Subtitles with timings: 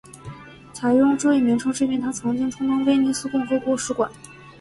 [0.73, 4.11] 采用这一名称是因为它曾经充当威尼斯共和国使馆。